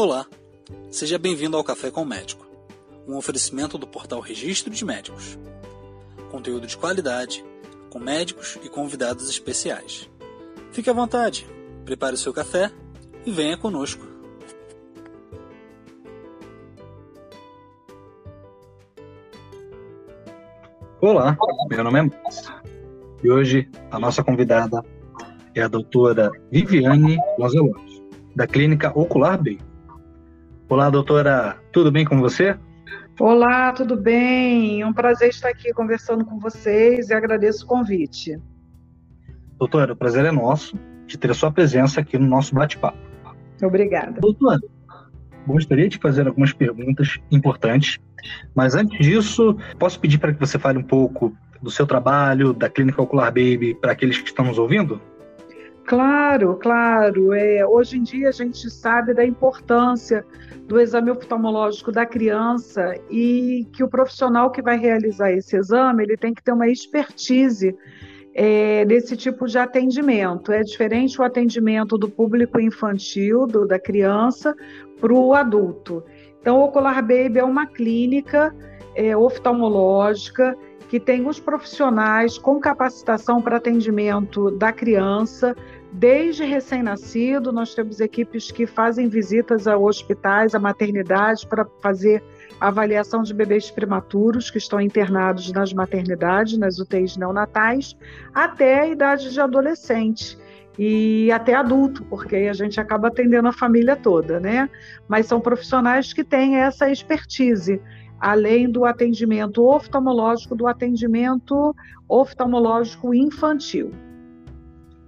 [0.00, 0.26] Olá,
[0.92, 2.46] seja bem-vindo ao Café com o Médico,
[3.08, 5.36] um oferecimento do portal Registro de Médicos.
[6.30, 7.44] Conteúdo de qualidade,
[7.90, 10.08] com médicos e convidados especiais.
[10.70, 11.48] Fique à vontade,
[11.84, 12.70] prepare o seu café
[13.26, 14.06] e venha conosco.
[21.00, 21.36] Olá,
[21.68, 22.54] meu nome é Márcio
[23.24, 24.80] e hoje a nossa convidada
[25.56, 28.00] é a doutora Viviane Lanzelot,
[28.36, 29.58] da Clínica Ocular Bay.
[30.70, 32.54] Olá, doutora, tudo bem com você?
[33.18, 34.84] Olá, tudo bem?
[34.84, 38.38] Um prazer estar aqui conversando com vocês e agradeço o convite.
[39.58, 42.98] Doutora, o prazer é nosso de ter a sua presença aqui no nosso bate-papo.
[43.62, 44.20] Obrigada.
[44.20, 44.60] Doutora,
[45.46, 47.98] gostaria de fazer algumas perguntas importantes,
[48.54, 52.68] mas antes disso, posso pedir para que você fale um pouco do seu trabalho, da
[52.68, 55.00] Clínica Ocular Baby, para aqueles que estão nos ouvindo?
[55.88, 57.32] Claro, claro.
[57.32, 60.22] É, hoje em dia a gente sabe da importância
[60.66, 66.18] do exame oftalmológico da criança e que o profissional que vai realizar esse exame ele
[66.18, 67.74] tem que ter uma expertise
[68.34, 70.52] é, desse tipo de atendimento.
[70.52, 74.54] É diferente o atendimento do público infantil, do, da criança,
[75.00, 76.04] para o adulto.
[76.38, 78.54] Então, o Ocular Baby é uma clínica
[78.94, 80.54] é, oftalmológica
[80.88, 85.54] que tem os profissionais com capacitação para atendimento da criança,
[85.92, 92.22] Desde recém-nascido, nós temos equipes que fazem visitas a hospitais, a maternidades, para fazer
[92.60, 97.96] avaliação de bebês prematuros que estão internados nas maternidades, nas UTIs neonatais,
[98.34, 100.36] até a idade de adolescente
[100.78, 104.68] e até adulto, porque a gente acaba atendendo a família toda, né?
[105.08, 107.80] Mas são profissionais que têm essa expertise,
[108.20, 111.74] além do atendimento oftalmológico, do atendimento
[112.08, 113.92] oftalmológico infantil.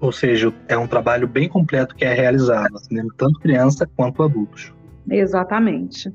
[0.01, 4.73] Ou seja, é um trabalho bem completo que é realizado, atendendo tanto criança quanto adultos.
[5.09, 6.13] Exatamente.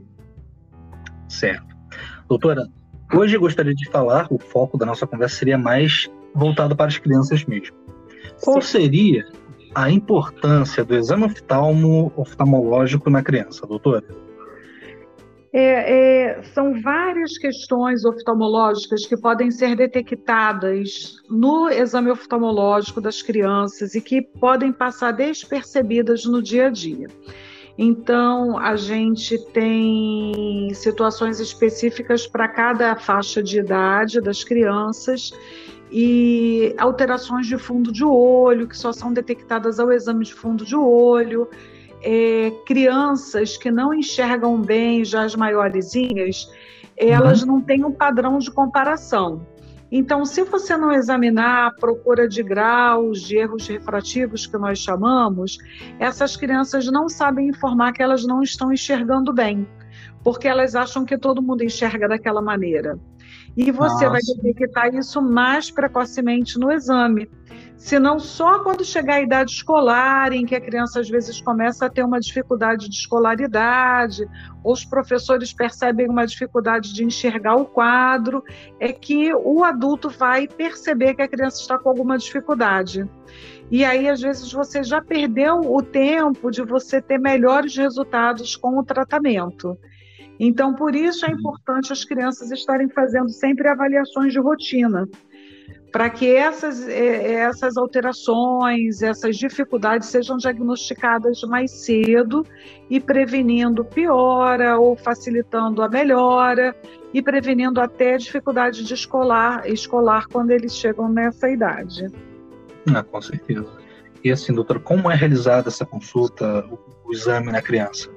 [1.27, 1.75] Certo.
[2.27, 2.67] Doutora,
[3.14, 7.45] hoje gostaria de falar, o foco da nossa conversa seria mais voltado para as crianças
[7.45, 7.75] mesmo.
[8.41, 9.23] Qual seria
[9.75, 14.05] a importância do exame oftalmo oftalmológico na criança, doutora?
[15.58, 23.95] É, é, são várias questões oftalmológicas que podem ser detectadas no exame oftalmológico das crianças
[23.95, 27.08] e que podem passar despercebidas no dia a dia.
[27.77, 35.32] Então, a gente tem situações específicas para cada faixa de idade das crianças
[35.89, 40.76] e alterações de fundo de olho, que só são detectadas ao exame de fundo de
[40.76, 41.48] olho,
[42.05, 46.48] é, crianças que não enxergam bem, já as maiorzinhas,
[46.95, 47.48] elas uhum.
[47.48, 49.42] não têm um padrão de comparação.
[49.92, 55.58] Então, se você não examinar a procura de graus, de erros refrativos que nós chamamos,
[55.99, 59.67] essas crianças não sabem informar que elas não estão enxergando bem,
[60.23, 62.99] porque elas acham que todo mundo enxerga daquela maneira.
[63.55, 64.10] E você Nossa.
[64.10, 67.30] vai detectar isso mais precocemente no exame.
[67.77, 71.86] Se não só quando chegar a idade escolar, em que a criança às vezes começa
[71.86, 74.26] a ter uma dificuldade de escolaridade,
[74.64, 78.44] ou os professores percebem uma dificuldade de enxergar o quadro,
[78.80, 83.08] é que o adulto vai perceber que a criança está com alguma dificuldade.
[83.70, 88.80] E aí, às vezes, você já perdeu o tempo de você ter melhores resultados com
[88.80, 89.77] o tratamento.
[90.39, 95.07] Então, por isso é importante as crianças estarem fazendo sempre avaliações de rotina,
[95.91, 102.45] para que essas, é, essas alterações, essas dificuldades sejam diagnosticadas mais cedo
[102.89, 106.75] e prevenindo piora ou facilitando a melhora
[107.13, 112.07] e prevenindo até dificuldade de escolar, escolar quando eles chegam nessa idade.
[112.93, 113.71] Ah, com certeza.
[114.21, 118.09] E assim, doutor, como é realizada essa consulta, o, o exame na criança?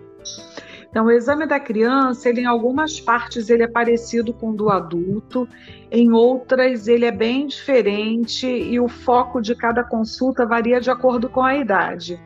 [0.91, 4.71] Então, o exame da criança, ele em algumas partes ele é parecido com o do
[4.71, 5.47] adulto,
[5.91, 11.28] em outras ele é bem diferente e o foco de cada consulta varia de acordo
[11.28, 12.18] com a idade.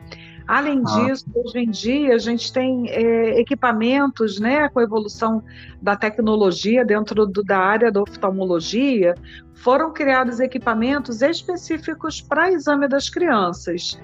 [0.47, 1.05] Além ah.
[1.05, 5.43] disso, hoje em dia a gente tem é, equipamentos, né, com a evolução
[5.81, 9.15] da tecnologia dentro do, da área da oftalmologia,
[9.53, 13.97] foram criados equipamentos específicos para exame das crianças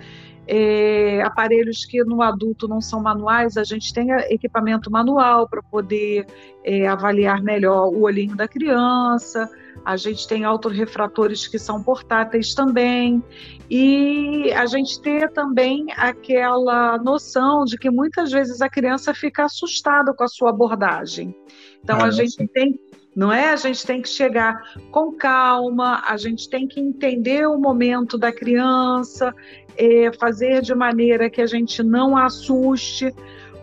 [0.52, 6.26] é, aparelhos que no adulto não são manuais, a gente tem equipamento manual para poder
[6.66, 9.48] é, avaliar melhor o olhinho da criança,
[9.86, 13.24] a gente tem autorrefratores que são portáteis também,
[13.70, 20.16] e a gente ter também aquela noção de que muitas vezes a criança fica assustada
[20.16, 21.36] com a sua abordagem.
[21.84, 22.74] Então ah, a gente tem
[23.20, 23.50] não é?
[23.50, 28.32] A gente tem que chegar com calma, a gente tem que entender o momento da
[28.32, 29.36] criança,
[29.76, 33.14] é, fazer de maneira que a gente não assuste,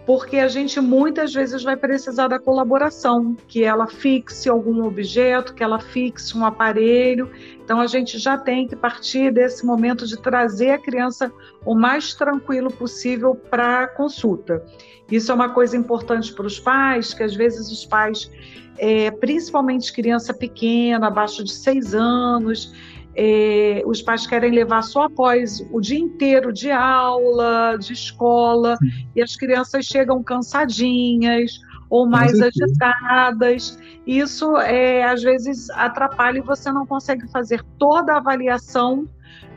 [0.06, 5.64] porque a gente muitas vezes vai precisar da colaboração, que ela fixe algum objeto, que
[5.64, 7.28] ela fixe um aparelho.
[7.64, 11.32] Então a gente já tem que partir desse momento de trazer a criança
[11.64, 14.64] o mais tranquilo possível para a consulta.
[15.10, 18.30] Isso é uma coisa importante para os pais, que às vezes os pais,
[18.78, 22.72] é, principalmente criança pequena, abaixo de seis anos,
[23.16, 28.76] é, os pais querem levar só após o dia inteiro de aula, de escola,
[29.14, 31.58] e as crianças chegam cansadinhas
[31.88, 33.78] ou mais agitadas.
[34.06, 39.08] Isso é, às vezes atrapalha e você não consegue fazer toda a avaliação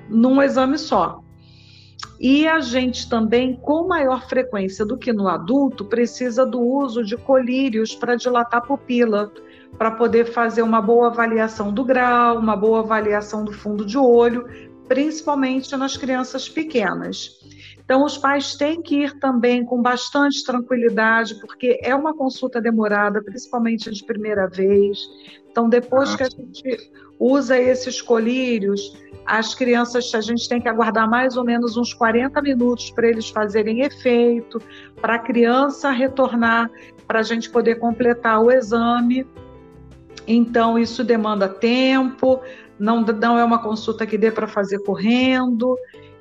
[0.09, 1.21] num exame só.
[2.17, 7.17] E a gente também, com maior frequência do que no adulto, precisa do uso de
[7.17, 9.31] colírios para dilatar a pupila
[9.77, 14.45] para poder fazer uma boa avaliação do grau, uma boa avaliação do fundo de olho,
[14.87, 17.39] principalmente nas crianças pequenas.
[17.89, 23.19] Então, os pais têm que ir também com bastante tranquilidade, porque é uma consulta demorada,
[23.19, 24.99] principalmente de primeira vez.
[25.49, 28.95] Então, depois que a gente usa esses colírios,
[29.25, 33.29] as crianças, a gente tem que aguardar mais ou menos uns 40 minutos para eles
[33.29, 34.61] fazerem efeito,
[35.01, 36.69] para a criança retornar,
[37.07, 39.25] para a gente poder completar o exame
[40.31, 42.39] então, isso demanda tempo,
[42.77, 45.75] não, não é uma consulta que dê para fazer correndo,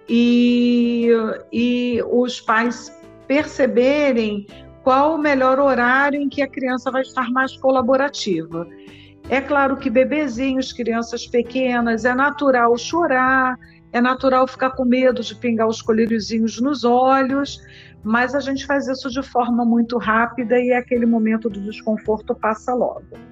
[0.09, 1.11] e,
[1.53, 2.91] e os pais
[3.27, 4.47] perceberem
[4.83, 8.67] qual o melhor horário em que a criança vai estar mais colaborativa.
[9.29, 13.59] É claro que bebezinhos, crianças pequenas, é natural chorar,
[13.93, 17.61] é natural ficar com medo de pingar os colíriozinhos nos olhos,
[18.03, 22.73] mas a gente faz isso de forma muito rápida e aquele momento do desconforto passa
[22.73, 23.28] logo.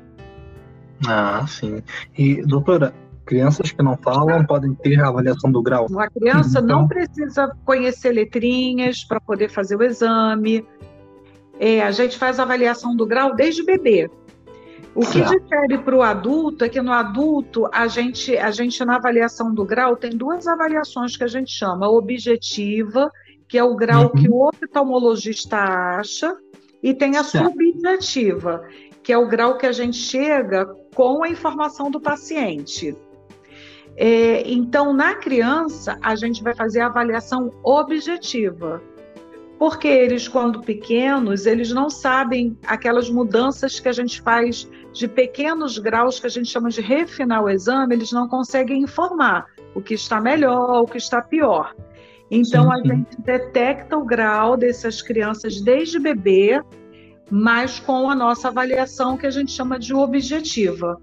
[1.07, 1.83] Ah, sim.
[2.17, 2.95] E, doutora,
[3.25, 5.87] crianças que não falam podem ter a avaliação do grau?
[5.99, 6.81] A criança então...
[6.81, 10.65] não precisa conhecer letrinhas para poder fazer o exame.
[11.59, 14.11] É, a gente faz a avaliação do grau desde bebê.
[14.95, 18.97] O que difere para o adulto é que no adulto a gente, a gente na
[18.97, 23.13] avaliação do grau tem duas avaliações que a gente chama objetiva,
[23.47, 24.11] que é o grau uhum.
[24.23, 26.35] que o oftalmologista acha,
[26.83, 27.51] e tem a certo.
[27.51, 28.65] subjetiva,
[29.03, 30.67] que é o grau que a gente chega
[30.97, 32.97] com a informação do paciente.
[33.99, 38.83] É, então, na criança, a gente vai fazer a avaliação objetiva,
[39.59, 45.79] porque eles, quando pequenos, eles não sabem aquelas mudanças que a gente faz de pequenos
[45.79, 49.93] graus que a gente chama de refinar o exame, eles não conseguem informar o que
[49.93, 51.75] está melhor, o que está pior.
[52.31, 52.91] Então, sim, sim.
[52.91, 56.63] a gente detecta o grau dessas crianças desde bebê
[57.31, 61.01] mas com a nossa avaliação que a gente chama de objetiva,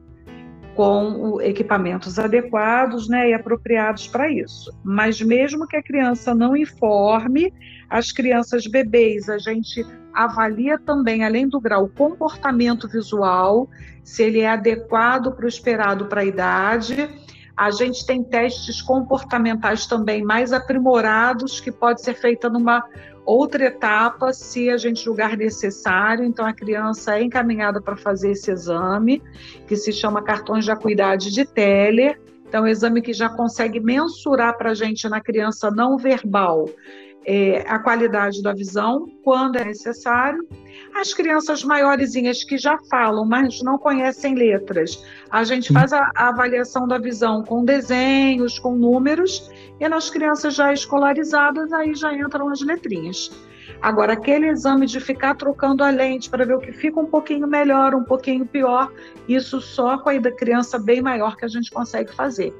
[0.75, 4.71] com equipamentos adequados né, e apropriados para isso.
[4.83, 7.53] Mas mesmo que a criança não informe,
[7.89, 13.69] as crianças bebês, a gente avalia também, além do grau, o comportamento visual,
[14.03, 17.09] se ele é adequado para o esperado para a idade.
[17.55, 22.83] A gente tem testes comportamentais também mais aprimorados, que pode ser feita numa
[23.25, 26.23] outra etapa, se a gente julgar necessário.
[26.23, 29.21] Então, a criança é encaminhada para fazer esse exame,
[29.67, 32.19] que se chama cartões de acuidade de Teller.
[32.47, 36.69] Então, é um exame que já consegue mensurar para a gente na criança não verbal
[37.25, 40.47] é, a qualidade da visão quando é necessário.
[40.95, 46.29] As crianças maiorzinhas que já falam, mas não conhecem letras, a gente faz a, a
[46.29, 49.49] avaliação da visão com desenhos, com números,
[49.79, 53.31] e nas crianças já escolarizadas, aí já entram as letrinhas.
[53.81, 57.47] Agora, aquele exame de ficar trocando a lente para ver o que fica um pouquinho
[57.47, 58.91] melhor, um pouquinho pior,
[59.27, 62.53] isso só com a criança bem maior que a gente consegue fazer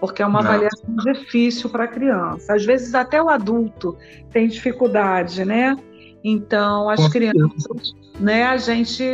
[0.00, 0.50] porque é uma Não.
[0.50, 2.54] avaliação difícil para a criança.
[2.54, 3.96] Às vezes até o adulto
[4.30, 5.76] tem dificuldade, né?
[6.22, 7.94] Então, as Com crianças, certeza.
[8.18, 9.04] né, a gente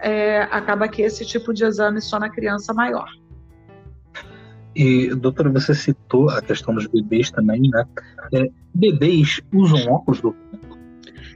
[0.00, 3.08] é, acaba que esse tipo de exame só na criança maior.
[4.74, 7.84] E, doutora, você citou a questão dos bebês também, né?
[8.34, 10.46] É, bebês usam óculos, doutora?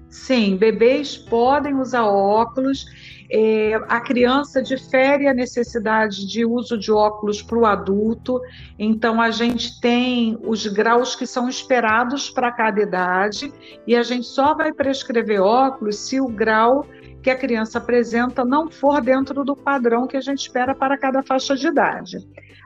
[0.09, 2.85] Sim, bebês podem usar óculos
[3.33, 8.41] é, a criança difere a necessidade de uso de óculos para o adulto,
[8.79, 13.53] então a gente tem os graus que são esperados para cada idade
[13.87, 16.85] e a gente só vai prescrever óculos se o grau
[17.23, 21.23] que a criança apresenta não for dentro do padrão que a gente espera para cada
[21.23, 22.19] faixa de idade.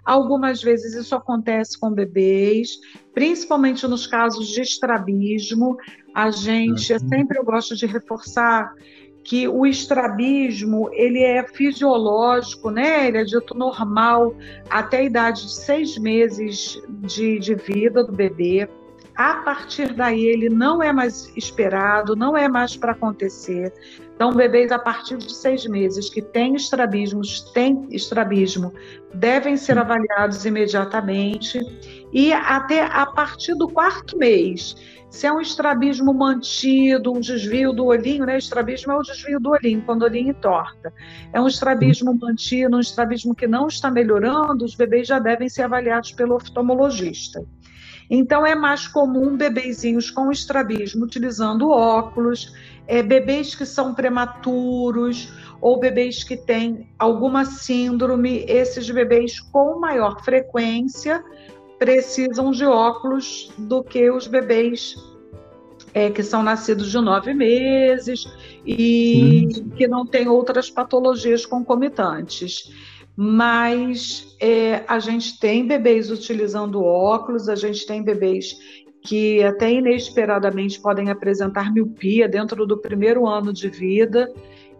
[0.04, 2.78] Algumas vezes isso acontece com bebês,
[3.12, 5.76] principalmente nos casos de estrabismo.
[6.14, 7.08] A gente, uhum.
[7.08, 8.72] sempre eu gosto de reforçar
[9.24, 13.08] que o estrabismo ele é fisiológico, né?
[13.08, 14.36] Ele é dito normal
[14.68, 18.68] até a idade de seis meses de, de vida do bebê.
[19.16, 23.72] A partir daí, ele não é mais esperado, não é mais para acontecer.
[24.14, 28.72] Então, bebês a partir de seis meses que têm estrabismos, têm estrabismo,
[29.12, 31.58] devem ser avaliados imediatamente.
[32.12, 34.76] E até a partir do quarto mês,
[35.10, 38.36] se é um estrabismo mantido, um desvio do olhinho, né?
[38.38, 40.92] Estrabismo é o desvio do olhinho, quando o olhinho torta.
[41.32, 45.62] É um estrabismo mantido, um estrabismo que não está melhorando, os bebês já devem ser
[45.62, 47.44] avaliados pelo oftalmologista.
[48.10, 52.52] Então, é mais comum bebezinhos com estrabismo utilizando óculos,
[52.86, 60.22] é, bebês que são prematuros ou bebês que têm alguma síndrome, esses bebês com maior
[60.22, 61.24] frequência
[61.78, 64.94] precisam de óculos do que os bebês
[65.92, 68.26] é, que são nascidos de nove meses
[68.66, 69.68] e Sim.
[69.70, 72.72] que não têm outras patologias concomitantes.
[73.16, 78.56] Mas é, a gente tem bebês utilizando óculos, a gente tem bebês
[79.04, 84.32] que até inesperadamente podem apresentar miopia dentro do primeiro ano de vida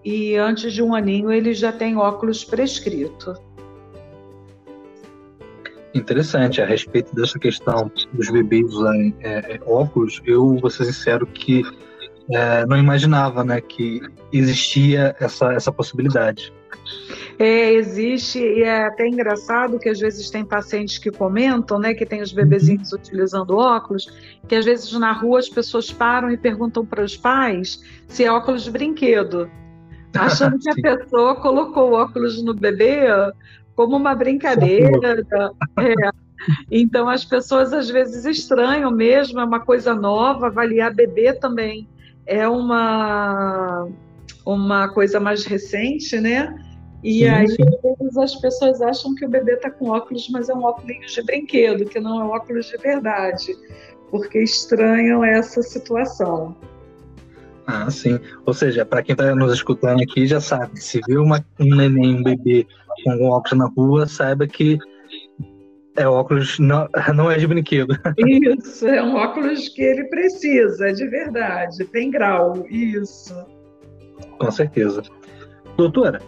[0.03, 3.35] e antes de um aninho eles já têm óculos prescrito.
[5.95, 11.27] Interessante, a respeito dessa questão dos bebês usarem é, é, óculos, eu vou ser sincero
[11.27, 11.63] que
[12.31, 14.01] é, não imaginava né, que
[14.33, 16.53] existia essa, essa possibilidade.
[17.39, 22.07] É, existe, e é até engraçado que às vezes tem pacientes que comentam, né, que
[22.07, 22.99] tem os bebezinhos uhum.
[22.99, 24.07] utilizando óculos,
[24.47, 28.31] que às vezes na rua as pessoas param e perguntam para os pais se é
[28.31, 29.51] óculos de brinquedo,
[30.15, 33.07] achando que a pessoa colocou o óculos no bebê
[33.75, 35.25] como uma brincadeira.
[35.81, 36.11] É.
[36.71, 41.89] Então as pessoas às vezes estranham mesmo, é uma coisa nova, avaliar bebê também
[42.27, 43.89] é uma,
[44.45, 46.55] uma coisa mais recente, né?
[47.05, 47.63] E sim, aí sim.
[48.19, 51.85] as pessoas acham que o bebê está com óculos, mas é um óculos de brinquedo,
[51.85, 53.55] que não é um óculos de verdade,
[54.11, 56.57] porque estranham essa situação.
[57.67, 58.19] Ah, sim.
[58.47, 62.17] Ou seja, para quem está nos escutando aqui já sabe, se viu uma, um neném,
[62.17, 62.67] um bebê
[63.05, 64.79] com um óculos na rua, saiba que
[65.97, 67.99] é óculos, não, não é de brinquedo.
[68.17, 73.35] Isso, é um óculos que ele precisa, de verdade, tem grau, isso.
[74.39, 75.03] Com certeza.
[75.77, 76.21] Doutora,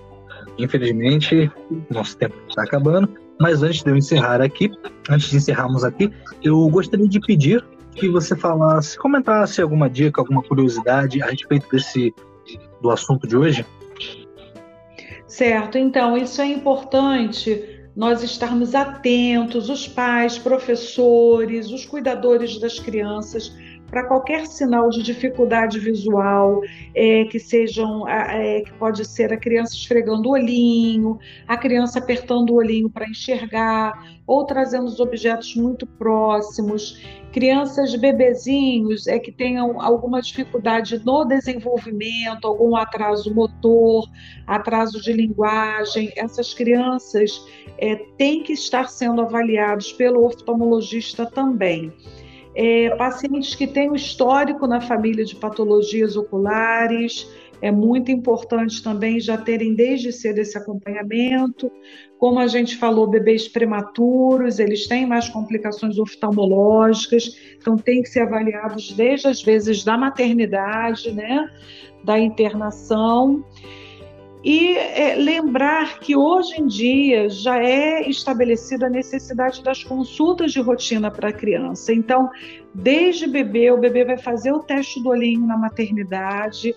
[0.58, 1.50] infelizmente,
[1.90, 3.08] nosso tempo está acabando,
[3.40, 4.70] mas antes de eu encerrar aqui,
[5.08, 6.10] antes de encerrarmos aqui,
[6.42, 12.14] eu gostaria de pedir que você falasse, comentasse alguma dica, alguma curiosidade a respeito desse
[12.80, 13.66] do assunto de hoje.
[15.26, 23.56] Certo, então isso é importante nós estarmos atentos, os pais, professores, os cuidadores das crianças,
[23.90, 26.60] para qualquer sinal de dificuldade visual,
[26.94, 32.50] é, que sejam, é, que pode ser a criança esfregando o olhinho, a criança apertando
[32.50, 37.00] o olhinho para enxergar, ou trazendo os objetos muito próximos,
[37.32, 44.08] crianças bebezinhos é que tenham alguma dificuldade no desenvolvimento, algum atraso motor,
[44.46, 47.40] atraso de linguagem, essas crianças
[47.78, 51.92] é, têm que estar sendo avaliados pelo oftalmologista também
[52.56, 57.28] é, pacientes que têm um histórico na família de patologias oculares,
[57.60, 61.70] é muito importante também já terem desde cedo esse acompanhamento.
[62.18, 68.20] Como a gente falou, bebês prematuros, eles têm mais complicações oftalmológicas, então têm que ser
[68.20, 71.50] avaliados desde as vezes da maternidade, né,
[72.04, 73.44] da internação.
[74.48, 80.60] E é, lembrar que hoje em dia já é estabelecida a necessidade das consultas de
[80.60, 81.92] rotina para a criança.
[81.92, 82.30] Então,
[82.72, 86.76] desde bebê, o bebê vai fazer o teste do olhinho na maternidade.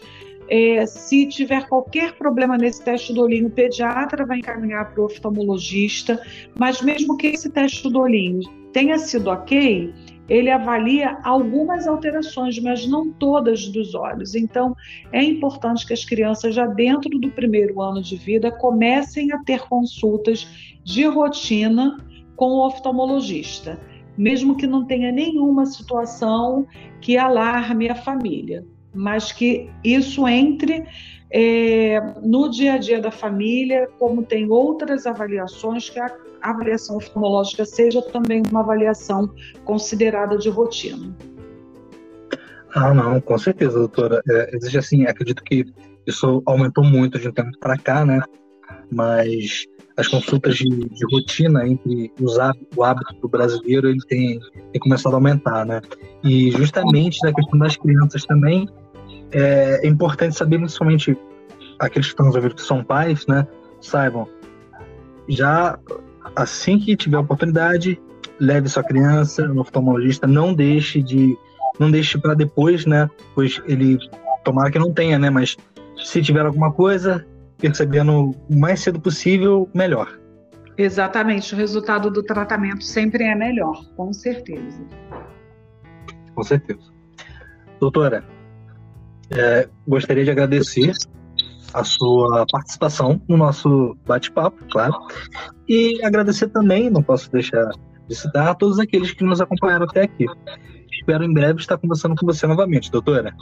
[0.49, 5.05] É, se tiver qualquer problema nesse teste do olhinho, o pediatra vai encaminhar para o
[5.05, 6.19] oftalmologista.
[6.57, 8.41] Mas mesmo que esse teste do olhinho
[8.73, 9.93] tenha sido ok,
[10.29, 14.35] ele avalia algumas alterações, mas não todas dos olhos.
[14.35, 14.75] Então,
[15.11, 19.61] é importante que as crianças, já dentro do primeiro ano de vida, comecem a ter
[19.67, 20.47] consultas
[20.83, 21.97] de rotina
[22.35, 23.79] com o oftalmologista,
[24.17, 26.67] mesmo que não tenha nenhuma situação
[27.01, 30.85] que alarme a família, mas que isso entre
[31.31, 37.65] é, no dia a dia da família, como tem outras avaliações, que a avaliação oftalmológica
[37.65, 39.29] seja também uma avaliação
[39.63, 41.15] considerada de rotina.
[42.73, 44.21] Ah, não, com certeza, doutora.
[44.29, 45.65] É, existe assim, acredito que
[46.05, 48.21] isso aumentou muito de um tempo para cá, né?
[48.91, 49.65] Mas
[49.97, 54.39] as consultas de, de rotina entre os hábitos, o hábito do brasileiro ele tem,
[54.71, 55.81] tem começado a aumentar, né?
[56.23, 58.67] E justamente na questão das crianças também,
[59.31, 61.17] é importante saber, principalmente
[61.77, 63.47] aqueles que estão nos ouvindo que são pais, né,
[63.81, 64.27] saibam,
[65.27, 65.77] já
[66.35, 67.99] assim que tiver oportunidade,
[68.39, 71.37] leve sua criança no oftalmologista, não deixe de
[71.79, 73.09] não deixe para depois, né?
[73.33, 73.97] Pois ele
[74.43, 75.29] tomara que não tenha, né?
[75.29, 75.55] Mas
[76.03, 77.25] se tiver alguma coisa,
[77.57, 80.19] percebendo o mais cedo possível, melhor.
[80.77, 84.81] Exatamente, o resultado do tratamento sempre é melhor, com certeza.
[86.33, 86.91] Com certeza.
[87.79, 88.23] Doutora,
[89.31, 90.93] é, gostaria de agradecer
[91.73, 94.93] a sua participação no nosso bate-papo, claro,
[95.67, 97.69] e agradecer também, não posso deixar
[98.07, 100.25] de citar, a todos aqueles que nos acompanharam até aqui.
[100.91, 103.33] Espero em breve estar conversando com você novamente, doutora.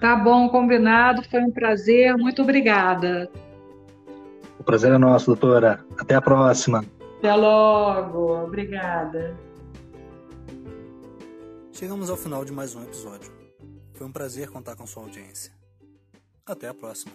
[0.00, 3.30] Tá bom, combinado, foi um prazer, muito obrigada.
[4.58, 5.80] O prazer é nosso, doutora.
[5.98, 6.84] Até a próxima.
[7.18, 8.44] Até logo.
[8.44, 9.34] Obrigada.
[11.72, 13.39] Chegamos ao final de mais um episódio.
[14.00, 15.52] Foi um prazer contar com sua audiência.
[16.46, 17.12] Até a próxima.